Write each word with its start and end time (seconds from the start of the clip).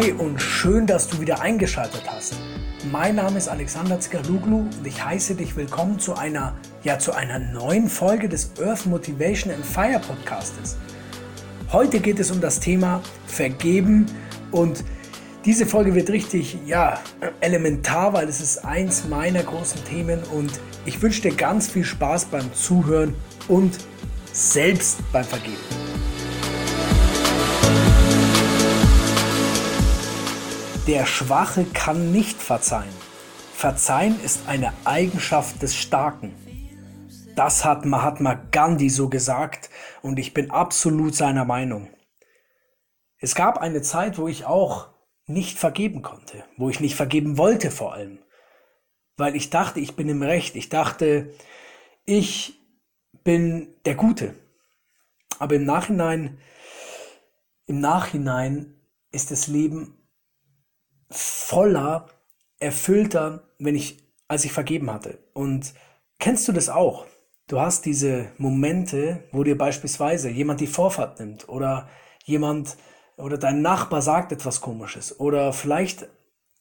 Hi 0.00 0.12
und 0.12 0.40
schön, 0.40 0.86
dass 0.86 1.08
du 1.08 1.20
wieder 1.20 1.42
eingeschaltet 1.42 2.04
hast. 2.06 2.34
Mein 2.90 3.16
Name 3.16 3.36
ist 3.36 3.48
Alexander 3.48 4.00
Zgaluglu 4.00 4.60
und 4.60 4.86
ich 4.86 5.04
heiße 5.04 5.34
dich 5.34 5.56
willkommen 5.56 5.98
zu 5.98 6.14
einer, 6.14 6.56
ja, 6.84 6.98
zu 6.98 7.12
einer 7.12 7.38
neuen 7.38 7.86
Folge 7.86 8.26
des 8.26 8.52
Earth 8.62 8.86
Motivation 8.86 9.52
and 9.52 9.62
Fire 9.62 10.00
Podcastes. 10.00 10.78
Heute 11.70 12.00
geht 12.00 12.18
es 12.18 12.30
um 12.30 12.40
das 12.40 12.60
Thema 12.60 13.02
Vergeben 13.26 14.06
und 14.52 14.84
diese 15.44 15.66
Folge 15.66 15.94
wird 15.94 16.08
richtig, 16.08 16.56
ja, 16.64 16.98
elementar, 17.40 18.14
weil 18.14 18.26
es 18.26 18.40
ist 18.40 18.64
eins 18.64 19.06
meiner 19.06 19.42
großen 19.42 19.84
Themen 19.84 20.20
und 20.32 20.50
ich 20.86 21.02
wünsche 21.02 21.20
dir 21.20 21.34
ganz 21.34 21.68
viel 21.68 21.84
Spaß 21.84 22.24
beim 22.26 22.54
Zuhören 22.54 23.14
und 23.48 23.76
selbst 24.32 25.00
beim 25.12 25.24
Vergeben. 25.24 25.89
Der 30.90 31.06
Schwache 31.06 31.66
kann 31.66 32.10
nicht 32.10 32.42
verzeihen. 32.42 32.92
Verzeihen 33.54 34.20
ist 34.24 34.48
eine 34.48 34.72
Eigenschaft 34.84 35.62
des 35.62 35.76
Starken. 35.76 36.34
Das 37.36 37.64
hat 37.64 37.84
Mahatma 37.84 38.34
Gandhi 38.50 38.90
so 38.90 39.08
gesagt 39.08 39.70
und 40.02 40.18
ich 40.18 40.34
bin 40.34 40.50
absolut 40.50 41.14
seiner 41.14 41.44
Meinung. 41.44 41.90
Es 43.18 43.36
gab 43.36 43.58
eine 43.58 43.82
Zeit, 43.82 44.18
wo 44.18 44.26
ich 44.26 44.46
auch 44.46 44.88
nicht 45.26 45.60
vergeben 45.60 46.02
konnte, 46.02 46.42
wo 46.56 46.70
ich 46.70 46.80
nicht 46.80 46.96
vergeben 46.96 47.38
wollte 47.38 47.70
vor 47.70 47.94
allem, 47.94 48.18
weil 49.16 49.36
ich 49.36 49.48
dachte, 49.48 49.78
ich 49.78 49.94
bin 49.94 50.08
im 50.08 50.24
Recht, 50.24 50.56
ich 50.56 50.70
dachte, 50.70 51.32
ich 52.04 52.58
bin 53.22 53.76
der 53.84 53.94
Gute. 53.94 54.34
Aber 55.38 55.54
im 55.54 55.64
Nachhinein, 55.64 56.38
im 57.66 57.78
Nachhinein 57.78 58.74
ist 59.12 59.30
das 59.30 59.46
Leben 59.46 59.96
voller, 61.50 62.06
erfüllter, 62.60 63.42
wenn 63.58 63.74
ich, 63.74 63.98
als 64.28 64.44
ich 64.44 64.52
vergeben 64.52 64.92
hatte. 64.92 65.18
Und 65.32 65.74
kennst 66.20 66.46
du 66.46 66.52
das 66.52 66.68
auch? 66.68 67.06
Du 67.48 67.60
hast 67.60 67.86
diese 67.86 68.28
Momente, 68.38 69.24
wo 69.32 69.42
dir 69.42 69.58
beispielsweise 69.58 70.30
jemand 70.30 70.60
die 70.60 70.68
Vorfahrt 70.68 71.18
nimmt 71.18 71.48
oder 71.48 71.88
jemand 72.24 72.76
oder 73.16 73.36
dein 73.36 73.62
Nachbar 73.62 74.00
sagt 74.00 74.30
etwas 74.30 74.60
Komisches 74.60 75.18
oder 75.18 75.52
vielleicht 75.52 76.06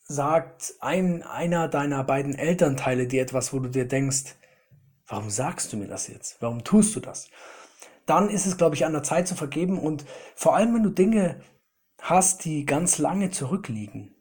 sagt 0.05 0.73
ein, 0.79 1.21
einer 1.21 1.67
deiner 1.67 2.03
beiden 2.03 2.33
Elternteile 2.33 3.05
dir 3.05 3.21
etwas, 3.21 3.53
wo 3.53 3.59
du 3.59 3.69
dir 3.69 3.87
denkst, 3.87 4.37
warum 5.05 5.29
sagst 5.29 5.71
du 5.71 5.77
mir 5.77 5.87
das 5.87 6.07
jetzt? 6.07 6.41
Warum 6.41 6.63
tust 6.63 6.95
du 6.95 6.99
das? 6.99 7.29
Dann 8.07 8.27
ist 8.31 8.47
es, 8.47 8.57
glaube 8.57 8.73
ich, 8.73 8.87
an 8.87 8.93
der 8.93 9.03
Zeit 9.03 9.27
zu 9.27 9.35
vergeben 9.35 9.77
und 9.77 10.03
vor 10.33 10.55
allem, 10.55 10.73
wenn 10.73 10.83
du 10.83 10.89
Dinge 10.89 11.41
hast, 12.01 12.43
die 12.43 12.65
ganz 12.65 12.97
lange 12.97 13.29
zurückliegen, 13.29 14.15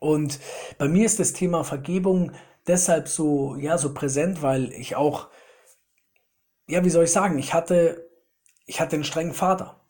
und 0.00 0.40
bei 0.78 0.88
mir 0.88 1.06
ist 1.06 1.20
das 1.20 1.34
Thema 1.34 1.62
Vergebung 1.62 2.32
deshalb 2.66 3.08
so, 3.08 3.54
ja, 3.56 3.78
so 3.78 3.94
präsent, 3.94 4.42
weil 4.42 4.72
ich 4.72 4.96
auch, 4.96 5.28
ja, 6.68 6.84
wie 6.84 6.90
soll 6.90 7.04
ich 7.04 7.12
sagen, 7.12 7.38
ich 7.38 7.54
hatte, 7.54 8.10
ich 8.66 8.80
hatte 8.80 8.96
einen 8.96 9.04
strengen 9.04 9.34
Vater. 9.34 9.80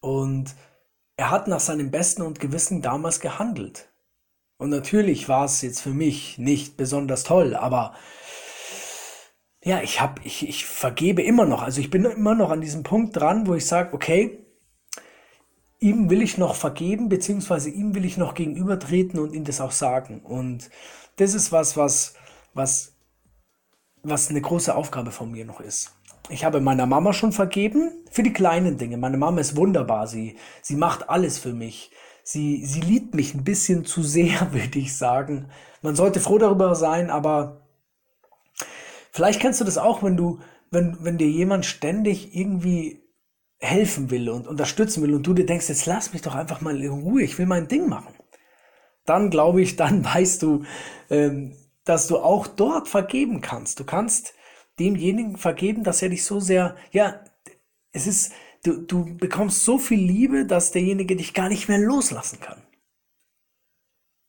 Und 0.00 0.54
er 1.16 1.30
hat 1.30 1.48
nach 1.48 1.60
seinem 1.60 1.90
Besten 1.90 2.22
und 2.22 2.40
Gewissen 2.40 2.80
damals 2.80 3.20
gehandelt. 3.20 3.92
Und 4.58 4.70
natürlich 4.70 5.28
war 5.28 5.44
es 5.44 5.62
jetzt 5.62 5.80
für 5.80 5.90
mich 5.90 6.38
nicht 6.38 6.76
besonders 6.76 7.24
toll, 7.24 7.54
aber 7.54 7.94
ja, 9.64 9.82
ich 9.82 10.00
habe, 10.00 10.20
ich, 10.22 10.48
ich 10.48 10.64
vergebe 10.64 11.22
immer 11.22 11.44
noch. 11.44 11.62
Also 11.62 11.80
ich 11.80 11.90
bin 11.90 12.04
immer 12.04 12.36
noch 12.36 12.50
an 12.50 12.60
diesem 12.60 12.84
Punkt 12.84 13.16
dran, 13.16 13.48
wo 13.48 13.54
ich 13.54 13.66
sage, 13.66 13.92
okay, 13.94 14.45
ihm 15.86 16.10
will 16.10 16.20
ich 16.20 16.36
noch 16.36 16.56
vergeben, 16.56 17.08
beziehungsweise 17.08 17.70
ihm 17.70 17.94
will 17.94 18.04
ich 18.04 18.16
noch 18.16 18.34
gegenübertreten 18.34 19.20
und 19.20 19.32
ihm 19.32 19.44
das 19.44 19.60
auch 19.60 19.70
sagen. 19.70 20.20
Und 20.20 20.68
das 21.16 21.32
ist 21.32 21.52
was, 21.52 21.76
was, 21.76 22.14
was, 22.54 22.94
was 24.02 24.28
eine 24.28 24.40
große 24.40 24.74
Aufgabe 24.74 25.12
von 25.12 25.30
mir 25.30 25.44
noch 25.44 25.60
ist. 25.60 25.92
Ich 26.28 26.44
habe 26.44 26.60
meiner 26.60 26.86
Mama 26.86 27.12
schon 27.12 27.30
vergeben 27.30 27.92
für 28.10 28.24
die 28.24 28.32
kleinen 28.32 28.78
Dinge. 28.78 28.96
Meine 28.96 29.16
Mama 29.16 29.40
ist 29.40 29.54
wunderbar. 29.54 30.08
Sie, 30.08 30.36
sie 30.60 30.74
macht 30.74 31.08
alles 31.08 31.38
für 31.38 31.52
mich. 31.52 31.92
Sie, 32.24 32.66
sie 32.66 32.80
liebt 32.80 33.14
mich 33.14 33.34
ein 33.34 33.44
bisschen 33.44 33.84
zu 33.84 34.02
sehr, 34.02 34.48
würde 34.52 34.80
ich 34.80 34.96
sagen. 34.96 35.50
Man 35.82 35.94
sollte 35.94 36.18
froh 36.18 36.38
darüber 36.38 36.74
sein, 36.74 37.10
aber 37.10 37.60
vielleicht 39.12 39.40
kennst 39.40 39.60
du 39.60 39.64
das 39.64 39.78
auch, 39.78 40.02
wenn 40.02 40.16
du, 40.16 40.40
wenn, 40.72 40.96
wenn 41.00 41.16
dir 41.16 41.30
jemand 41.30 41.64
ständig 41.64 42.34
irgendwie 42.34 43.05
helfen 43.58 44.10
will 44.10 44.28
und 44.28 44.46
unterstützen 44.46 45.02
will 45.02 45.14
und 45.14 45.26
du 45.26 45.34
dir 45.34 45.46
denkst, 45.46 45.68
jetzt 45.68 45.86
lass 45.86 46.12
mich 46.12 46.22
doch 46.22 46.34
einfach 46.34 46.60
mal 46.60 46.80
in 46.80 46.90
Ruhe, 46.90 47.22
ich 47.22 47.38
will 47.38 47.46
mein 47.46 47.68
Ding 47.68 47.88
machen, 47.88 48.14
dann 49.04 49.30
glaube 49.30 49.62
ich, 49.62 49.76
dann 49.76 50.04
weißt 50.14 50.42
du, 50.42 50.64
ähm, 51.10 51.56
dass 51.84 52.08
du 52.08 52.18
auch 52.18 52.46
dort 52.46 52.88
vergeben 52.88 53.40
kannst. 53.40 53.78
Du 53.78 53.84
kannst 53.84 54.34
demjenigen 54.78 55.36
vergeben, 55.36 55.84
dass 55.84 56.02
er 56.02 56.08
dich 56.08 56.24
so 56.24 56.40
sehr, 56.40 56.76
ja, 56.90 57.24
es 57.92 58.06
ist, 58.06 58.32
du, 58.64 58.82
du 58.82 59.16
bekommst 59.16 59.64
so 59.64 59.78
viel 59.78 60.00
Liebe, 60.00 60.44
dass 60.44 60.72
derjenige 60.72 61.16
dich 61.16 61.32
gar 61.32 61.48
nicht 61.48 61.68
mehr 61.68 61.78
loslassen 61.78 62.40
kann. 62.40 62.62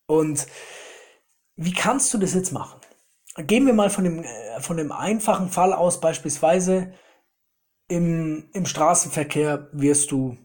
Und 0.08 0.48
wie 1.56 1.74
kannst 1.74 2.14
du 2.14 2.18
das 2.18 2.34
jetzt 2.34 2.54
machen? 2.54 2.80
Gehen 3.36 3.66
wir 3.66 3.74
mal 3.74 3.90
von 3.90 4.04
dem, 4.04 4.24
äh, 4.24 4.62
von 4.62 4.78
dem 4.78 4.92
einfachen 4.92 5.50
Fall 5.50 5.74
aus, 5.74 6.00
beispielsweise, 6.00 6.94
im, 7.88 8.50
im 8.54 8.66
Straßenverkehr 8.66 9.70
wirst 9.72 10.12
du 10.12 10.38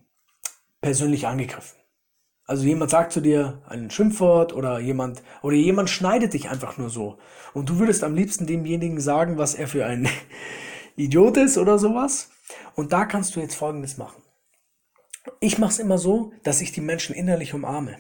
persönlich 0.81 1.27
angegriffen. 1.27 1.77
Also 2.45 2.65
jemand 2.65 2.91
sagt 2.91 3.13
zu 3.13 3.21
dir 3.21 3.63
ein 3.69 3.91
Schimpfwort 3.91 4.53
oder 4.53 4.79
jemand 4.81 5.23
oder 5.43 5.57
jemand 5.57 5.91
schneidet 5.91 6.35
dich 6.35 6.51
einfach 6.51 6.77
nur 6.77 6.91
so 6.91 7.19
und 7.55 7.69
du 7.69 7.79
würdest 7.79 8.03
am 8.03 8.15
liebsten 8.15 8.47
demjenigen 8.47 9.01
sagen, 9.01 9.39
was 9.39 9.55
er 9.55 9.69
für 9.69 9.87
ein 9.87 10.09
Idiot 10.97 11.37
ist 11.37 11.57
oder 11.57 11.79
sowas. 11.79 12.31
Und 12.75 12.93
da 12.93 13.07
kannst 13.07 13.37
du 13.37 13.41
jetzt 13.41 13.55
Folgendes 13.55 13.97
machen. 13.97 14.23
Ich 15.41 15.59
mache 15.59 15.71
es 15.71 15.79
immer 15.79 15.99
so, 15.99 16.33
dass 16.43 16.61
ich 16.61 16.73
die 16.73 16.81
Menschen 16.81 17.15
innerlich 17.15 17.55
umarme. 17.55 17.97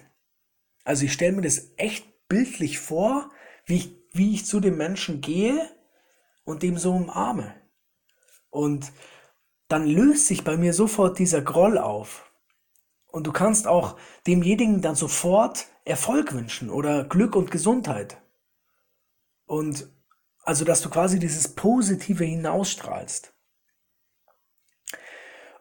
Also 0.84 1.04
ich 1.04 1.12
stelle 1.12 1.32
mir 1.32 1.42
das 1.42 1.70
echt 1.76 2.28
bildlich 2.28 2.78
vor, 2.78 3.30
wie 3.64 3.76
ich, 3.76 3.96
wie 4.12 4.34
ich 4.34 4.44
zu 4.44 4.60
dem 4.60 4.76
Menschen 4.76 5.20
gehe 5.20 5.70
und 6.44 6.62
dem 6.62 6.76
so 6.76 6.92
umarme. 6.92 7.54
Und 8.50 8.92
dann 9.72 9.86
löst 9.86 10.26
sich 10.26 10.44
bei 10.44 10.58
mir 10.58 10.74
sofort 10.74 11.18
dieser 11.18 11.40
Groll 11.40 11.78
auf. 11.78 12.30
Und 13.06 13.26
du 13.26 13.32
kannst 13.32 13.66
auch 13.66 13.96
demjenigen 14.26 14.82
dann 14.82 14.94
sofort 14.94 15.66
Erfolg 15.84 16.34
wünschen 16.34 16.70
oder 16.70 17.04
Glück 17.04 17.34
und 17.34 17.50
Gesundheit. 17.50 18.20
Und 19.46 19.90
also, 20.44 20.64
dass 20.64 20.82
du 20.82 20.90
quasi 20.90 21.18
dieses 21.18 21.54
Positive 21.54 22.24
hinausstrahlst. 22.24 23.32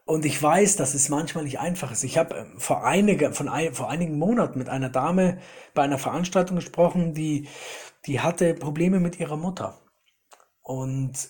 Und 0.05 0.25
ich 0.25 0.41
weiß, 0.41 0.75
dass 0.75 0.93
es 0.93 1.07
manchmal 1.07 1.45
nicht 1.45 1.59
einfach 1.59 1.91
ist. 1.91 2.03
Ich 2.03 2.17
habe 2.17 2.35
ähm, 2.35 2.59
vor, 2.59 2.83
einige, 2.83 3.31
von 3.31 3.47
ein, 3.47 3.73
vor 3.73 3.89
einigen 3.89 4.17
Monaten 4.17 4.59
mit 4.59 4.67
einer 4.67 4.89
Dame 4.89 5.39
bei 5.73 5.83
einer 5.83 5.99
Veranstaltung 5.99 6.57
gesprochen, 6.57 7.13
die, 7.13 7.47
die 8.05 8.19
hatte 8.19 8.55
Probleme 8.55 8.99
mit 8.99 9.19
ihrer 9.19 9.37
Mutter. 9.37 9.79
Und 10.61 11.29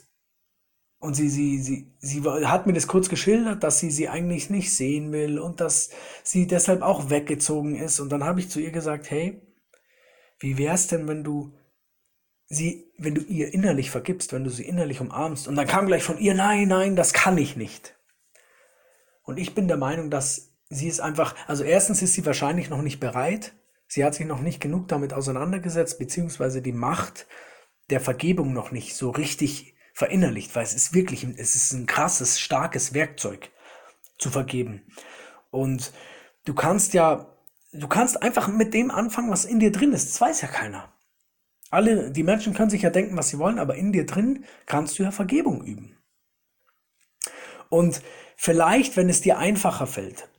und 1.02 1.16
sie, 1.16 1.30
sie, 1.30 1.60
sie, 1.60 1.92
sie 2.00 2.24
hat 2.24 2.68
mir 2.68 2.74
das 2.74 2.88
kurz 2.88 3.10
geschildert, 3.10 3.64
dass 3.64 3.80
sie 3.80 3.90
sie 3.90 4.08
eigentlich 4.08 4.52
nicht 4.52 4.72
sehen 4.72 5.12
will 5.12 5.40
und 5.40 5.60
dass 5.60 5.90
sie 6.24 6.46
deshalb 6.46 6.84
auch 6.84 7.10
weggezogen 7.10 7.76
ist. 7.76 8.00
Und 8.00 8.12
dann 8.12 8.24
habe 8.24 8.40
ich 8.40 8.50
zu 8.50 8.60
ihr 8.60 8.72
gesagt, 8.72 9.10
hey, 9.10 9.42
wie 10.40 10.60
wär's 10.60 10.88
denn, 10.88 11.08
wenn 11.08 11.24
du 11.24 11.54
sie, 12.46 12.92
wenn 13.00 13.16
du 13.16 13.22
ihr 13.22 13.52
innerlich 13.52 13.90
vergibst, 13.90 14.32
wenn 14.32 14.44
du 14.44 14.52
sie 14.52 14.64
innerlich 14.64 15.02
umarmst? 15.02 15.48
Und 15.48 15.56
dann 15.56 15.66
kam 15.66 15.88
gleich 15.88 16.04
von 16.04 16.20
ihr, 16.20 16.36
nein, 16.36 16.68
nein, 16.68 16.96
das 16.96 17.14
kann 17.14 17.38
ich 17.40 17.56
nicht. 17.56 17.98
Und 19.24 19.40
ich 19.40 19.56
bin 19.56 19.68
der 19.68 19.78
Meinung, 19.78 20.12
dass 20.12 20.54
sie 20.70 20.88
es 20.88 21.00
einfach, 21.00 21.36
also 21.48 21.64
erstens 21.64 22.04
ist 22.04 22.14
sie 22.14 22.28
wahrscheinlich 22.28 22.70
noch 22.70 22.84
nicht 22.84 23.00
bereit. 23.00 23.54
Sie 23.88 24.06
hat 24.06 24.14
sich 24.14 24.28
noch 24.28 24.42
nicht 24.42 24.62
genug 24.62 24.88
damit 24.88 25.14
auseinandergesetzt, 25.14 25.98
beziehungsweise 25.98 26.62
die 26.62 26.74
Macht 26.74 27.26
der 27.90 28.02
Vergebung 28.02 28.54
noch 28.54 28.70
nicht 28.70 28.96
so 28.96 29.10
richtig 29.10 29.74
verinnerlicht, 30.02 30.56
weil 30.56 30.64
es 30.64 30.74
ist 30.74 30.96
wirklich, 30.96 31.24
es 31.38 31.56
ist 31.56 31.74
ein 31.74 31.86
krasses, 31.86 32.40
starkes 32.40 32.96
Werkzeug 32.96 33.52
zu 34.18 34.32
vergeben. 34.32 34.82
Und 35.52 35.94
du 36.46 36.56
kannst 36.56 36.96
ja, 36.96 37.38
du 37.72 37.88
kannst 37.88 38.24
einfach 38.24 38.48
mit 38.48 38.74
dem 38.74 38.90
anfangen, 38.90 39.30
was 39.30 39.46
in 39.46 39.60
dir 39.60 39.72
drin 39.72 39.94
ist. 39.94 40.10
Das 40.10 40.20
weiß 40.20 40.42
ja 40.42 40.48
keiner. 40.48 40.92
Alle, 41.70 42.10
die 42.10 42.24
Menschen 42.24 42.56
können 42.56 42.72
sich 42.72 42.82
ja 42.82 42.90
denken, 42.90 43.16
was 43.16 43.30
sie 43.30 43.38
wollen, 43.38 43.60
aber 43.60 43.76
in 43.76 43.94
dir 43.94 44.08
drin 44.08 44.44
kannst 44.66 44.98
du 44.98 45.04
ja 45.04 45.12
Vergebung 45.12 45.64
üben. 45.64 45.96
Und 47.70 48.02
vielleicht, 48.36 48.98
wenn 48.98 49.08
es 49.08 49.22
dir 49.22 49.38
einfacher 49.38 49.86
fällt, 49.86 50.30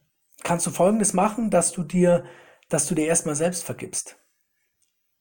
kannst 0.43 0.67
du 0.67 0.73
Folgendes 0.73 1.13
machen, 1.13 1.51
dass 1.51 1.71
du 1.71 1.85
dir, 1.85 2.25
dass 2.69 2.87
du 2.89 2.97
dir 2.97 3.07
erstmal 3.07 3.37
selbst 3.37 3.63
vergibst. 3.63 4.19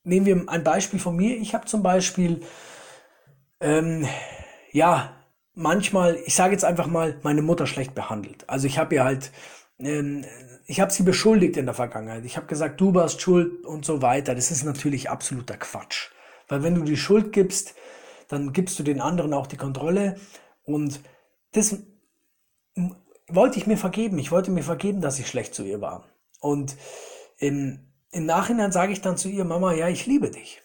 Nehmen 0.04 0.26
wir 0.26 0.50
ein 0.50 0.64
Beispiel 0.64 1.00
von 1.00 1.16
mir. 1.16 1.38
Ich 1.38 1.54
habe 1.54 1.68
zum 1.68 1.84
Beispiel 1.84 2.42
ähm, 3.62 4.08
ja, 4.72 5.16
manchmal, 5.54 6.18
ich 6.26 6.36
sage 6.36 6.54
jetzt 6.54 6.66
einfach 6.66 6.88
mal, 6.88 7.20
meine 7.24 7.42
Mutter 7.42 7.68
schlecht 7.68 7.96
behandelt. 7.96 8.50
Also 8.50 8.68
ich 8.68 8.78
habe 8.78 8.96
ihr 8.96 9.04
halt 9.04 9.32
ähm, 9.80 10.26
ich 10.72 10.80
habe 10.80 10.92
sie 10.92 11.04
beschuldigt 11.04 11.58
in 11.58 11.66
der 11.66 11.76
Vergangenheit. 11.76 12.24
Ich 12.24 12.38
habe 12.38 12.48
gesagt, 12.48 12.80
du 12.80 12.94
warst 12.94 13.22
schuld 13.22 13.66
und 13.66 13.84
so 13.84 14.02
weiter. 14.02 14.36
Das 14.36 14.52
ist 14.52 14.64
natürlich 14.64 15.10
absoluter 15.10 15.58
Quatsch. 15.58 16.12
Weil 16.48 16.64
wenn 16.64 16.76
du 16.76 16.84
die 16.84 16.96
Schuld 16.96 17.34
gibst, 17.34 17.76
dann 18.30 18.54
gibst 18.54 18.80
du 18.80 18.84
den 18.84 19.02
anderen 19.02 19.34
auch 19.34 19.48
die 19.48 19.58
Kontrolle. 19.58 20.16
Und 20.64 21.02
das 21.52 21.78
wollte 23.28 23.60
ich 23.60 23.68
mir 23.68 23.78
vergeben. 23.78 24.18
Ich 24.18 24.32
wollte 24.32 24.52
mir 24.52 24.64
vergeben, 24.64 25.02
dass 25.02 25.20
ich 25.20 25.28
schlecht 25.28 25.54
zu 25.54 25.64
ihr 25.64 25.82
war. 25.82 26.06
Und 26.40 26.78
im, 27.38 27.92
im 28.12 28.26
Nachhinein 28.26 28.72
sage 28.72 28.94
ich 28.94 29.02
dann 29.02 29.18
zu 29.18 29.28
ihr, 29.28 29.44
Mama, 29.44 29.74
ja, 29.74 29.90
ich 29.90 30.06
liebe 30.06 30.32
dich. 30.32 30.61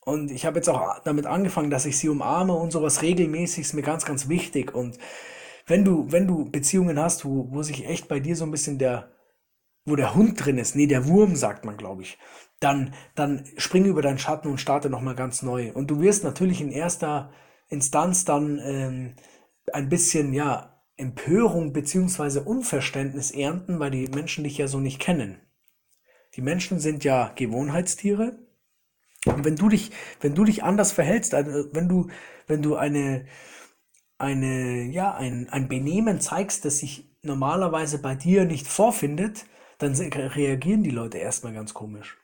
Und 0.00 0.30
ich 0.30 0.46
habe 0.46 0.56
jetzt 0.56 0.68
auch 0.68 1.00
damit 1.04 1.26
angefangen, 1.26 1.70
dass 1.70 1.86
ich 1.86 1.98
sie 1.98 2.08
umarme 2.08 2.54
und 2.54 2.70
sowas 2.70 3.02
regelmäßig 3.02 3.60
ist 3.60 3.74
mir 3.74 3.82
ganz, 3.82 4.04
ganz 4.04 4.28
wichtig. 4.28 4.74
Und 4.74 4.98
wenn 5.66 5.84
du, 5.84 6.10
wenn 6.10 6.26
du 6.26 6.50
Beziehungen 6.50 6.98
hast, 6.98 7.24
wo, 7.24 7.48
wo 7.50 7.62
sich 7.62 7.86
echt 7.86 8.08
bei 8.08 8.20
dir 8.20 8.34
so 8.34 8.44
ein 8.44 8.50
bisschen 8.50 8.78
der, 8.78 9.12
wo 9.84 9.96
der 9.96 10.14
Hund 10.14 10.42
drin 10.44 10.58
ist, 10.58 10.76
nee, 10.76 10.86
der 10.86 11.06
Wurm, 11.06 11.36
sagt 11.36 11.64
man, 11.64 11.76
glaube 11.76 12.02
ich, 12.02 12.18
dann, 12.60 12.94
dann 13.14 13.44
spring 13.56 13.84
über 13.84 14.02
deinen 14.02 14.18
Schatten 14.18 14.48
und 14.48 14.60
starte 14.60 14.90
nochmal 14.90 15.14
ganz 15.14 15.42
neu. 15.42 15.72
Und 15.72 15.90
du 15.90 16.00
wirst 16.00 16.24
natürlich 16.24 16.60
in 16.60 16.70
erster 16.70 17.30
Instanz 17.68 18.24
dann 18.24 18.58
ähm, 18.64 19.16
ein 19.72 19.88
bisschen, 19.88 20.32
ja, 20.32 20.78
Empörung 20.98 21.72
beziehungsweise 21.72 22.42
Unverständnis 22.42 23.30
ernten, 23.30 23.78
weil 23.78 23.92
die 23.92 24.08
Menschen 24.08 24.44
dich 24.44 24.58
ja 24.58 24.66
so 24.66 24.80
nicht 24.80 24.98
kennen. 24.98 25.40
Die 26.34 26.42
Menschen 26.42 26.80
sind 26.80 27.04
ja 27.04 27.32
Gewohnheitstiere. 27.36 28.36
Und 29.26 29.44
wenn 29.44 29.56
du 29.56 29.68
dich, 29.68 29.90
wenn 30.20 30.34
du 30.34 30.44
dich 30.44 30.62
anders 30.62 30.92
verhältst, 30.92 31.34
also 31.34 31.68
wenn 31.72 31.88
du, 31.88 32.08
wenn 32.46 32.62
du 32.62 32.76
eine, 32.76 33.26
eine, 34.16 34.84
ja, 34.84 35.14
ein, 35.14 35.48
ein 35.50 35.68
Benehmen 35.68 36.20
zeigst, 36.20 36.64
das 36.64 36.78
sich 36.78 37.08
normalerweise 37.22 37.98
bei 37.98 38.14
dir 38.14 38.44
nicht 38.44 38.66
vorfindet, 38.66 39.44
dann 39.78 39.94
reagieren 39.94 40.82
die 40.82 40.90
Leute 40.90 41.18
erstmal 41.18 41.52
ganz 41.52 41.74
komisch. 41.74 42.16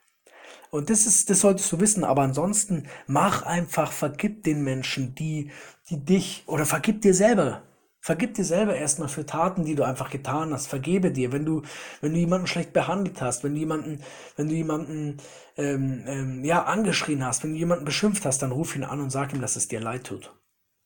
Und 0.71 0.89
das 0.89 1.05
ist, 1.05 1.29
das 1.29 1.39
solltest 1.39 1.71
du 1.71 1.79
wissen. 1.79 2.03
Aber 2.03 2.23
ansonsten 2.23 2.87
mach 3.07 3.43
einfach, 3.43 3.91
vergib 3.91 4.43
den 4.43 4.63
Menschen, 4.63 5.15
die, 5.15 5.51
die 5.89 6.03
dich, 6.03 6.43
oder 6.47 6.65
vergib 6.65 7.01
dir 7.01 7.13
selber. 7.13 7.63
Vergib 8.05 8.35
dir 8.35 8.45
selber 8.45 8.75
erstmal 8.75 9.09
für 9.09 9.25
Taten, 9.25 9.65
die 9.65 9.73
du 9.73 9.81
einfach 9.81 10.11
getan 10.11 10.53
hast. 10.53 10.67
Vergebe 10.67 11.09
dir, 11.09 11.31
wenn 11.31 11.43
du, 11.43 11.63
wenn 12.01 12.13
du 12.13 12.19
jemanden 12.19 12.45
schlecht 12.45 12.71
behandelt 12.71 13.19
hast, 13.19 13.43
wenn 13.43 13.55
du 13.55 13.59
jemanden, 13.59 14.03
wenn 14.35 14.47
du 14.47 14.53
jemanden 14.53 15.17
ähm, 15.57 16.03
ähm, 16.05 16.45
ja 16.45 16.65
angeschrien 16.65 17.25
hast, 17.25 17.43
wenn 17.43 17.53
du 17.53 17.57
jemanden 17.57 17.83
beschimpft 17.83 18.23
hast, 18.23 18.43
dann 18.43 18.51
ruf 18.51 18.75
ihn 18.75 18.83
an 18.83 19.01
und 19.01 19.09
sag 19.09 19.33
ihm, 19.33 19.41
dass 19.41 19.55
es 19.55 19.69
dir 19.69 19.79
leid 19.79 20.03
tut. 20.03 20.31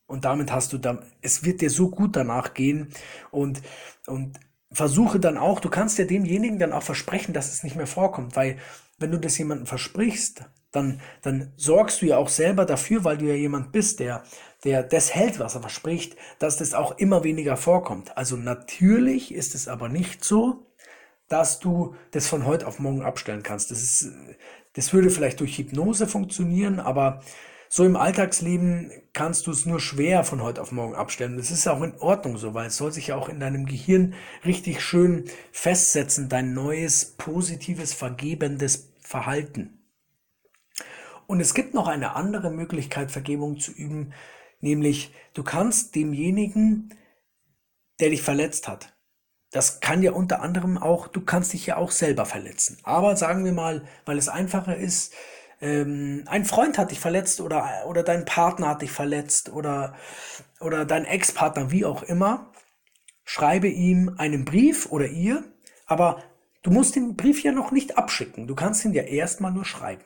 Und 0.08 0.24
damit 0.24 0.54
hast 0.54 0.72
du 0.72 0.78
dann, 0.78 1.00
es 1.22 1.44
wird 1.44 1.60
dir 1.60 1.70
so 1.70 1.90
gut 1.90 2.16
danach 2.16 2.54
gehen 2.54 2.88
und 3.32 3.62
und 4.08 4.40
versuche 4.72 5.20
dann 5.20 5.38
auch, 5.38 5.60
du 5.60 5.70
kannst 5.70 5.98
ja 5.98 6.06
demjenigen 6.06 6.58
dann 6.58 6.72
auch 6.72 6.84
versprechen, 6.84 7.34
dass 7.34 7.52
es 7.52 7.64
nicht 7.64 7.76
mehr 7.76 7.88
vorkommt, 7.88 8.38
weil 8.38 8.60
wenn 8.98 9.12
du 9.12 9.20
das 9.20 9.38
jemandem 9.38 9.68
versprichst, 9.68 10.46
dann, 10.72 11.02
dann 11.22 11.52
sorgst 11.56 12.02
du 12.02 12.08
ja 12.08 12.18
auch 12.18 12.30
selber 12.30 12.66
dafür, 12.66 13.04
weil 13.04 13.18
du 13.18 13.26
ja 13.26 13.34
jemand 13.34 13.72
bist, 13.72 14.00
der, 14.00 14.24
der 14.64 14.84
das 14.84 15.14
hält, 15.16 15.40
was 15.40 15.56
er 15.56 15.62
verspricht, 15.62 16.16
dass 16.38 16.58
das 16.58 16.74
auch 16.74 16.98
immer 16.98 17.24
weniger 17.24 17.58
vorkommt. 17.58 18.18
Also 18.18 18.36
natürlich 18.36 19.34
ist 19.34 19.56
es 19.56 19.68
aber 19.68 19.90
nicht 19.90 20.24
so, 20.24 20.68
dass 21.28 21.60
du 21.60 21.96
das 22.12 22.28
von 22.28 22.46
heute 22.46 22.68
auf 22.68 22.80
morgen 22.80 23.04
abstellen 23.04 23.44
kannst. 23.44 23.72
Das 23.72 23.82
ist, 23.82 24.12
das 24.74 24.94
würde 24.94 25.10
vielleicht 25.10 25.40
durch 25.40 25.58
Hypnose 25.58 26.08
funktionieren, 26.08 26.80
aber 26.80 27.22
so 27.72 27.86
im 27.86 27.96
Alltagsleben 27.96 28.92
kannst 29.14 29.46
du 29.46 29.52
es 29.52 29.68
nur 29.68 29.80
schwer 29.80 30.24
von 30.24 30.42
heute 30.42 30.62
auf 30.62 30.72
morgen 30.72 30.96
abstellen. 30.96 31.38
Das 31.38 31.52
ist 31.52 31.68
auch 31.68 31.84
in 31.84 31.96
Ordnung 32.00 32.38
so, 32.38 32.56
weil 32.56 32.68
es 32.68 32.78
soll 32.78 32.92
sich 32.92 33.08
ja 33.08 33.16
auch 33.16 33.30
in 33.30 33.40
deinem 33.40 33.68
Gehirn 33.68 34.16
richtig 34.44 34.82
schön 34.82 35.26
festsetzen, 35.52 36.30
dein 36.30 36.54
neues, 36.54 37.06
positives, 37.18 37.94
vergebendes 37.94 38.92
Verhalten. 39.02 39.79
Und 41.30 41.42
es 41.42 41.54
gibt 41.54 41.76
noch 41.76 41.88
eine 41.88 42.16
andere 42.16 42.50
Möglichkeit, 42.50 43.12
Vergebung 43.12 43.60
zu 43.60 43.72
üben, 43.72 44.14
nämlich 44.62 45.14
du 45.36 45.44
kannst 45.44 45.94
demjenigen, 45.94 46.90
der 48.00 48.10
dich 48.10 48.24
verletzt 48.24 48.68
hat, 48.68 48.98
das 49.52 49.80
kann 49.80 50.02
ja 50.02 50.12
unter 50.14 50.42
anderem 50.42 50.80
auch, 50.80 51.08
du 51.08 51.22
kannst 51.22 51.54
dich 51.54 51.68
ja 51.68 51.78
auch 51.78 51.92
selber 51.92 52.26
verletzen. 52.26 52.80
Aber 52.82 53.16
sagen 53.16 53.46
wir 53.46 53.54
mal, 53.54 53.84
weil 54.06 54.18
es 54.18 54.28
einfacher 54.28 54.76
ist, 54.76 55.14
ähm, 55.62 56.24
ein 56.26 56.46
Freund 56.46 56.80
hat 56.80 56.90
dich 56.90 57.00
verletzt 57.00 57.42
oder, 57.42 57.84
oder 57.86 58.02
dein 58.02 58.26
Partner 58.26 58.70
hat 58.70 58.82
dich 58.82 58.92
verletzt 58.92 59.52
oder, 59.52 59.94
oder 60.60 60.84
dein 60.84 61.06
Ex-Partner, 61.06 61.70
wie 61.70 61.86
auch 61.86 62.02
immer, 62.02 62.52
schreibe 63.24 63.68
ihm 63.68 64.16
einen 64.18 64.46
Brief 64.46 64.88
oder 64.92 65.06
ihr, 65.06 65.44
aber 65.86 66.24
du 66.64 66.72
musst 66.72 66.96
den 66.96 67.16
Brief 67.16 67.44
ja 67.44 67.52
noch 67.52 67.72
nicht 67.72 68.00
abschicken. 68.00 68.48
Du 68.48 68.56
kannst 68.56 68.84
ihn 68.84 68.94
ja 68.94 69.04
erstmal 69.04 69.52
nur 69.52 69.66
schreiben. 69.66 70.02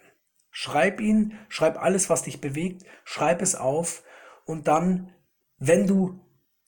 Schreib 0.55 1.01
ihn, 1.01 1.39
schreib 1.49 1.81
alles, 1.81 2.11
was 2.11 2.21
dich 2.21 2.39
bewegt, 2.39 2.83
schreib 3.05 3.41
es 3.41 3.55
auf 3.55 4.03
und 4.45 4.67
dann, 4.67 5.11
wenn 5.57 5.87
du 5.87 6.23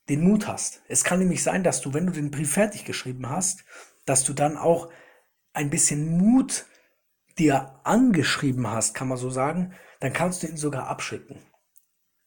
den 0.10 0.24
Mut 0.24 0.48
hast. 0.48 0.82
Es 0.88 1.04
kann 1.04 1.20
nämlich 1.20 1.44
sein, 1.44 1.64
dass 1.64 1.82
du, 1.82 1.94
wenn 1.94 2.08
du 2.08 2.12
den 2.12 2.32
Brief 2.32 2.54
fertig 2.54 2.84
geschrieben 2.84 3.30
hast, 3.30 3.64
dass 4.06 4.24
du 4.24 4.34
dann 4.34 4.58
auch 4.58 4.90
ein 5.54 5.70
bisschen 5.70 6.18
Mut 6.18 6.66
dir 7.38 7.80
angeschrieben 7.84 8.72
hast, 8.72 8.96
kann 8.96 9.08
man 9.08 9.20
so 9.20 9.30
sagen, 9.30 9.76
dann 10.00 10.14
kannst 10.14 10.42
du 10.42 10.48
ihn 10.48 10.58
sogar 10.58 10.88
abschicken. 10.88 11.38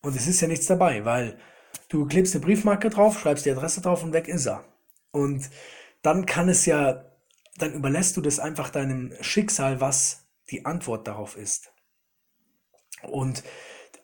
Und 0.01 0.15
es 0.15 0.29
ist 0.29 0.41
ja 0.41 0.47
nichts 0.47 0.67
dabei, 0.67 1.05
weil 1.05 1.41
du 1.89 2.07
klebst 2.07 2.37
eine 2.37 2.45
Briefmarke 2.45 2.89
drauf, 2.89 3.19
schreibst 3.19 3.47
die 3.47 3.51
Adresse 3.51 3.81
drauf 3.81 4.05
und 4.05 4.13
weg 4.13 4.29
ist 4.29 4.47
er. 4.47 4.65
Und 5.11 5.51
dann 6.03 6.25
kann 6.25 6.49
es 6.49 6.67
ja, 6.67 7.05
dann 7.57 7.73
überlässt 7.73 8.17
du 8.17 8.21
das 8.21 8.39
einfach 8.39 8.71
deinem 8.71 9.13
Schicksal, 9.23 9.81
was 9.81 10.28
die 10.51 10.65
Antwort 10.67 11.07
darauf 11.07 11.37
ist. 11.37 11.73
Und 13.03 13.43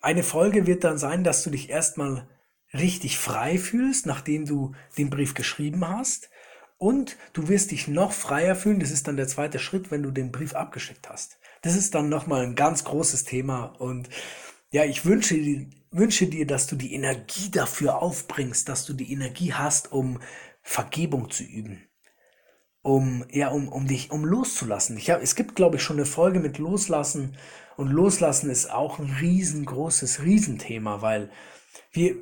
eine 0.00 0.22
Folge 0.22 0.66
wird 0.66 0.84
dann 0.84 0.98
sein, 0.98 1.24
dass 1.24 1.42
du 1.42 1.50
dich 1.50 1.70
erstmal 1.70 2.28
richtig 2.72 3.18
frei 3.18 3.58
fühlst, 3.58 4.06
nachdem 4.06 4.44
du 4.44 4.74
den 4.98 5.10
Brief 5.10 5.34
geschrieben 5.34 5.88
hast. 5.88 6.30
Und 6.76 7.16
du 7.32 7.48
wirst 7.48 7.70
dich 7.70 7.88
noch 7.88 8.12
freier 8.12 8.56
fühlen. 8.56 8.80
Das 8.80 8.90
ist 8.90 9.08
dann 9.08 9.16
der 9.16 9.28
zweite 9.28 9.58
Schritt, 9.58 9.90
wenn 9.90 10.02
du 10.02 10.10
den 10.10 10.32
Brief 10.32 10.54
abgeschickt 10.54 11.08
hast. 11.08 11.38
Das 11.62 11.76
ist 11.76 11.94
dann 11.94 12.08
nochmal 12.08 12.42
ein 12.42 12.56
ganz 12.56 12.84
großes 12.84 13.24
Thema. 13.24 13.66
Und 13.78 14.10
ja, 14.70 14.84
ich 14.84 15.06
wünsche, 15.06 15.36
wünsche 15.90 16.26
dir, 16.26 16.46
dass 16.46 16.66
du 16.66 16.76
die 16.76 16.92
Energie 16.92 17.50
dafür 17.50 18.02
aufbringst, 18.02 18.68
dass 18.68 18.84
du 18.84 18.92
die 18.92 19.12
Energie 19.12 19.54
hast, 19.54 19.92
um 19.92 20.20
Vergebung 20.62 21.30
zu 21.30 21.44
üben. 21.44 21.88
Um, 22.84 23.24
ja, 23.30 23.48
um, 23.48 23.68
um 23.68 23.86
dich, 23.86 24.10
um 24.10 24.26
loszulassen. 24.26 24.98
Ich 24.98 25.10
hab, 25.10 25.22
es 25.22 25.34
gibt, 25.34 25.56
glaube 25.56 25.76
ich, 25.76 25.82
schon 25.82 25.96
eine 25.96 26.04
Folge 26.04 26.38
mit 26.38 26.58
Loslassen. 26.58 27.36
Und 27.78 27.90
Loslassen 27.90 28.50
ist 28.50 28.70
auch 28.70 28.98
ein 28.98 29.10
riesengroßes 29.20 30.22
Riesenthema, 30.22 31.00
weil 31.00 31.30
wir, 31.92 32.14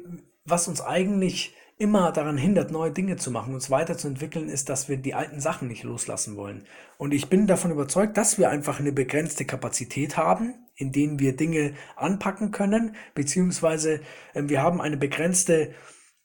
was 0.44 0.68
uns 0.68 0.80
eigentlich 0.80 1.54
immer 1.78 2.12
daran 2.12 2.38
hindert, 2.38 2.70
neue 2.70 2.92
Dinge 2.92 3.16
zu 3.16 3.32
machen, 3.32 3.54
uns 3.54 3.68
weiterzuentwickeln, 3.68 4.48
ist, 4.48 4.68
dass 4.68 4.88
wir 4.88 4.98
die 4.98 5.14
alten 5.14 5.40
Sachen 5.40 5.66
nicht 5.66 5.82
loslassen 5.82 6.36
wollen. 6.36 6.64
Und 6.96 7.12
ich 7.12 7.28
bin 7.28 7.48
davon 7.48 7.72
überzeugt, 7.72 8.16
dass 8.16 8.38
wir 8.38 8.50
einfach 8.50 8.78
eine 8.78 8.92
begrenzte 8.92 9.44
Kapazität 9.44 10.16
haben, 10.16 10.54
in 10.76 10.92
denen 10.92 11.18
wir 11.18 11.34
Dinge 11.34 11.74
anpacken 11.96 12.52
können, 12.52 12.94
beziehungsweise 13.16 14.00
äh, 14.34 14.44
wir 14.44 14.62
haben 14.62 14.80
eine 14.80 14.96
begrenzte 14.96 15.74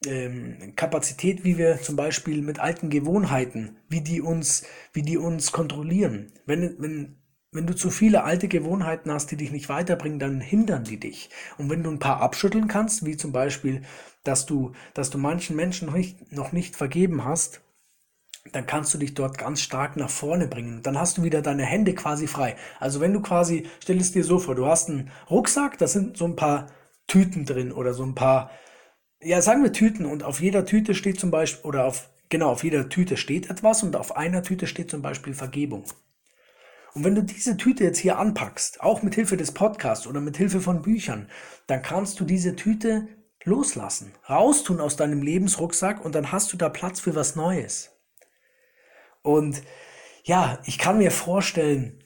ähm, 0.06 0.74
Kapazität, 0.76 1.44
wie 1.44 1.58
wir 1.58 1.82
zum 1.82 1.96
Beispiel 1.96 2.42
mit 2.42 2.60
alten 2.60 2.90
Gewohnheiten, 2.90 3.78
wie 3.90 4.02
die 4.02 4.22
uns, 4.22 4.64
wie 4.94 5.02
die 5.02 5.18
uns 5.18 5.52
kontrollieren. 5.52 6.32
Wenn, 6.46 6.76
wenn 6.80 7.18
wenn 7.52 7.66
du 7.66 7.76
zu 7.76 7.90
viele 7.90 8.24
alte 8.24 8.48
Gewohnheiten 8.48 9.12
hast, 9.12 9.32
die 9.32 9.38
dich 9.38 9.52
nicht 9.52 9.70
weiterbringen, 9.70 10.20
dann 10.20 10.42
hindern 10.42 10.84
die 10.84 11.00
dich. 11.00 11.30
Und 11.58 11.70
wenn 11.70 11.82
du 11.82 11.90
ein 11.90 12.00
paar 12.00 12.22
abschütteln 12.22 12.68
kannst, 12.68 13.06
wie 13.06 13.16
zum 13.16 13.32
Beispiel, 13.32 13.82
dass 14.24 14.46
du, 14.46 14.74
dass 14.94 15.10
du 15.10 15.18
manchen 15.18 15.56
Menschen 15.56 15.88
noch 15.88 15.96
nicht, 15.96 16.32
noch 16.32 16.52
nicht 16.52 16.76
vergeben 16.76 17.24
hast, 17.24 17.62
dann 18.52 18.66
kannst 18.66 18.94
du 18.94 18.98
dich 18.98 19.14
dort 19.14 19.38
ganz 19.38 19.62
stark 19.62 19.98
nach 19.98 20.10
vorne 20.10 20.48
bringen. 20.48 20.82
Dann 20.84 21.00
hast 21.00 21.18
du 21.18 21.24
wieder 21.24 21.42
deine 21.42 21.64
Hände 21.64 21.96
quasi 21.96 22.28
frei. 22.28 22.56
Also 22.80 23.00
wenn 23.00 23.14
du 23.14 23.22
quasi, 23.22 23.68
stell 23.82 23.98
es 23.98 24.12
dir 24.12 24.24
so 24.24 24.40
vor, 24.40 24.56
du 24.56 24.66
hast 24.68 24.90
einen 24.90 25.10
Rucksack, 25.30 25.78
da 25.78 25.88
sind 25.88 26.18
so 26.18 26.26
ein 26.26 26.36
paar 26.36 26.68
Tüten 27.08 27.46
drin 27.46 27.72
oder 27.72 27.94
so 27.94 28.04
ein 28.04 28.16
paar, 28.16 28.52
ja, 29.22 29.42
sagen 29.42 29.64
wir 29.64 29.74
Tüten 29.74 30.06
und 30.06 30.24
auf 30.24 30.42
jeder 30.42 30.66
Tüte 30.66 30.94
steht 30.94 31.20
zum 31.20 31.32
Beispiel, 31.32 31.64
oder 31.66 31.86
auf, 31.86 32.10
genau, 32.30 32.52
auf 32.52 32.64
jeder 32.64 32.90
Tüte 32.90 33.18
steht 33.18 33.50
etwas 33.50 33.84
und 33.84 33.96
auf 33.96 34.16
einer 34.16 34.44
Tüte 34.44 34.68
steht 34.68 34.92
zum 34.92 35.02
Beispiel 35.02 35.34
Vergebung. 35.34 35.86
Und 36.94 37.04
wenn 37.04 37.16
du 37.16 37.24
diese 37.24 37.58
Tüte 37.58 37.84
jetzt 37.84 38.00
hier 38.00 38.18
anpackst, 38.18 38.82
auch 38.82 39.04
mit 39.04 39.16
Hilfe 39.16 39.38
des 39.38 39.52
Podcasts 39.52 40.08
oder 40.08 40.20
mit 40.20 40.38
Hilfe 40.38 40.62
von 40.62 40.82
Büchern, 40.82 41.30
dann 41.68 41.82
kannst 41.82 42.20
du 42.20 42.26
diese 42.26 42.56
Tüte 42.56 43.08
loslassen, 43.44 44.14
raustun 44.28 44.82
aus 44.82 44.96
deinem 44.96 45.22
Lebensrucksack 45.22 46.04
und 46.04 46.16
dann 46.16 46.32
hast 46.32 46.52
du 46.54 46.58
da 46.58 46.70
Platz 46.70 47.00
für 47.00 47.16
was 47.16 47.36
Neues. 47.36 47.92
Und 49.22 49.62
ja, 50.24 50.60
ich 50.66 50.78
kann 50.78 50.98
mir 50.98 51.12
vorstellen, 51.12 52.04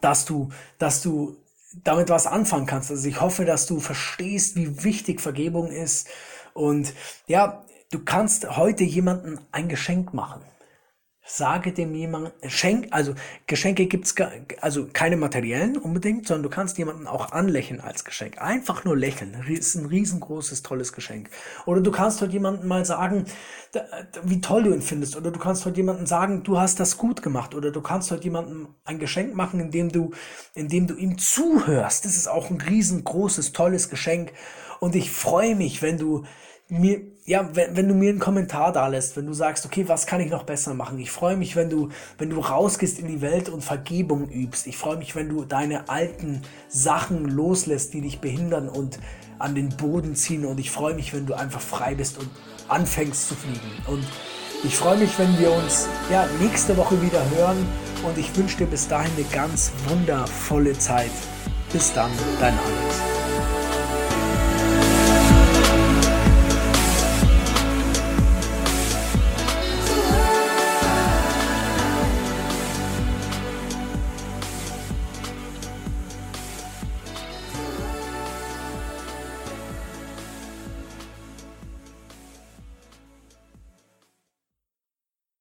dass 0.00 0.24
du, 0.24 0.50
dass 0.78 1.02
du 1.02 1.36
damit 1.74 2.08
was 2.08 2.26
anfangen 2.26 2.66
kannst. 2.66 2.90
Also 2.90 3.08
ich 3.08 3.20
hoffe, 3.20 3.44
dass 3.44 3.66
du 3.66 3.80
verstehst, 3.80 4.56
wie 4.56 4.84
wichtig 4.84 5.20
Vergebung 5.20 5.70
ist. 5.70 6.08
Und 6.54 6.94
ja, 7.26 7.64
du 7.90 8.00
kannst 8.04 8.56
heute 8.56 8.84
jemandem 8.84 9.38
ein 9.52 9.68
Geschenk 9.68 10.14
machen. 10.14 10.42
Sage 11.30 11.72
dem 11.74 11.94
jemanden, 11.94 12.32
schenk, 12.48 12.88
also 12.90 13.14
Geschenke 13.46 13.84
gibt's 13.84 14.14
also 14.62 14.88
keine 14.90 15.18
materiellen 15.18 15.76
unbedingt, 15.76 16.26
sondern 16.26 16.44
du 16.44 16.48
kannst 16.48 16.78
jemanden 16.78 17.06
auch 17.06 17.32
anlächeln 17.32 17.82
als 17.82 18.06
Geschenk. 18.06 18.40
Einfach 18.40 18.86
nur 18.86 18.96
lächeln. 18.96 19.36
ist 19.46 19.74
ein 19.74 19.84
riesengroßes, 19.84 20.62
tolles 20.62 20.94
Geschenk. 20.94 21.28
Oder 21.66 21.82
du 21.82 21.90
kannst 21.90 22.22
heute 22.22 22.32
jemanden 22.32 22.66
mal 22.66 22.86
sagen, 22.86 23.26
wie 24.22 24.40
toll 24.40 24.62
du 24.62 24.72
ihn 24.72 24.80
findest. 24.80 25.16
Oder 25.16 25.30
du 25.30 25.38
kannst 25.38 25.66
heute 25.66 25.76
jemanden 25.76 26.06
sagen, 26.06 26.44
du 26.44 26.58
hast 26.58 26.80
das 26.80 26.96
gut 26.96 27.22
gemacht. 27.22 27.54
Oder 27.54 27.72
du 27.72 27.82
kannst 27.82 28.10
heute 28.10 28.24
jemanden 28.24 28.68
ein 28.86 28.98
Geschenk 28.98 29.34
machen, 29.34 29.60
indem 29.60 29.90
du, 29.90 30.12
indem 30.54 30.86
du 30.86 30.94
ihm 30.94 31.18
zuhörst. 31.18 32.06
Das 32.06 32.16
ist 32.16 32.26
auch 32.26 32.48
ein 32.48 32.60
riesengroßes, 32.60 33.52
tolles 33.52 33.90
Geschenk. 33.90 34.32
Und 34.80 34.96
ich 34.96 35.10
freue 35.10 35.54
mich, 35.54 35.82
wenn 35.82 35.98
du 35.98 36.24
mir, 36.68 37.00
ja, 37.24 37.48
wenn, 37.54 37.76
wenn 37.76 37.88
du 37.88 37.94
mir 37.94 38.10
einen 38.10 38.18
Kommentar 38.18 38.72
da 38.72 38.86
lässt, 38.88 39.16
wenn 39.16 39.26
du 39.26 39.32
sagst, 39.32 39.64
okay, 39.64 39.88
was 39.88 40.06
kann 40.06 40.20
ich 40.20 40.30
noch 40.30 40.44
besser 40.44 40.74
machen? 40.74 40.98
Ich 40.98 41.10
freue 41.10 41.36
mich, 41.36 41.56
wenn 41.56 41.70
du, 41.70 41.88
wenn 42.18 42.30
du 42.30 42.40
rausgehst 42.40 42.98
in 42.98 43.08
die 43.08 43.20
Welt 43.20 43.48
und 43.48 43.64
Vergebung 43.64 44.28
übst. 44.28 44.66
Ich 44.66 44.76
freue 44.76 44.96
mich, 44.96 45.16
wenn 45.16 45.28
du 45.28 45.44
deine 45.44 45.88
alten 45.88 46.42
Sachen 46.68 47.24
loslässt, 47.24 47.94
die 47.94 48.02
dich 48.02 48.20
behindern 48.20 48.68
und 48.68 48.98
an 49.38 49.54
den 49.54 49.70
Boden 49.70 50.14
ziehen. 50.14 50.44
Und 50.44 50.60
ich 50.60 50.70
freue 50.70 50.94
mich, 50.94 51.14
wenn 51.14 51.26
du 51.26 51.34
einfach 51.34 51.60
frei 51.60 51.94
bist 51.94 52.18
und 52.18 52.28
anfängst 52.68 53.28
zu 53.28 53.34
fliegen. 53.34 53.60
Und 53.86 54.04
ich 54.64 54.76
freue 54.76 54.98
mich, 54.98 55.18
wenn 55.18 55.38
wir 55.38 55.52
uns 55.52 55.88
ja, 56.10 56.26
nächste 56.40 56.76
Woche 56.76 57.00
wieder 57.00 57.22
hören. 57.30 57.66
Und 58.04 58.18
ich 58.18 58.36
wünsche 58.36 58.58
dir 58.58 58.66
bis 58.66 58.88
dahin 58.88 59.10
eine 59.16 59.26
ganz 59.32 59.72
wundervolle 59.88 60.78
Zeit. 60.78 61.10
Bis 61.72 61.92
dann, 61.92 62.10
dein 62.40 62.54
Alex. 62.54 63.07